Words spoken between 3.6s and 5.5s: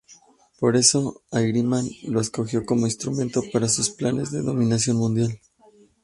sus planes de dominación mundial.